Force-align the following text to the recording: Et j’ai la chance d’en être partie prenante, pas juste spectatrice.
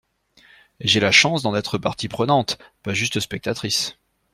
Et 0.79 0.87
j’ai 0.87 0.99
la 0.99 1.11
chance 1.11 1.43
d’en 1.43 1.53
être 1.53 1.77
partie 1.77 2.07
prenante, 2.07 2.57
pas 2.81 2.91
juste 2.91 3.19
spectatrice. 3.19 3.99